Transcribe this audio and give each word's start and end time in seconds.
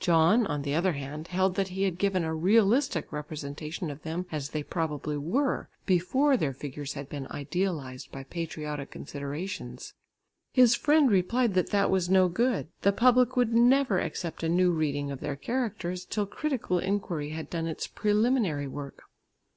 John, 0.00 0.48
on 0.48 0.62
the 0.62 0.74
other 0.74 0.94
hand, 0.94 1.28
held 1.28 1.54
that 1.54 1.68
he 1.68 1.84
had 1.84 1.96
given 1.96 2.24
a 2.24 2.34
realistic 2.34 3.12
representation 3.12 3.88
of 3.88 4.02
them 4.02 4.26
as 4.32 4.48
they 4.48 4.64
probably 4.64 5.16
were, 5.16 5.68
before 5.84 6.36
their 6.36 6.52
figures 6.52 6.94
had 6.94 7.08
been 7.08 7.28
idealised 7.30 8.10
by 8.10 8.24
patriotic 8.24 8.90
considerations. 8.90 9.94
His 10.52 10.74
friend 10.74 11.08
replied 11.08 11.54
that 11.54 11.70
that 11.70 11.88
was 11.88 12.10
no 12.10 12.26
good; 12.28 12.66
the 12.82 12.90
public 12.90 13.36
would 13.36 13.54
never 13.54 14.00
accept 14.00 14.42
a 14.42 14.48
new 14.48 14.72
reading 14.72 15.12
of 15.12 15.20
their 15.20 15.36
characters 15.36 16.04
till 16.04 16.26
critical 16.26 16.80
inquiry 16.80 17.28
had 17.30 17.48
done 17.48 17.68
its 17.68 17.86
preliminary 17.86 18.66
work. 18.66 19.04